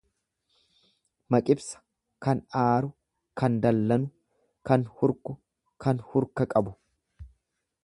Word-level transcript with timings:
Maqibsa 1.35 1.81
kan 2.27 2.41
aaru, 2.61 2.89
kan 3.43 3.59
dallanu. 3.67 4.09
kan 4.71 4.89
hurku, 4.97 5.39
kan 5.85 6.05
hurka 6.13 6.49
qabu. 6.57 6.77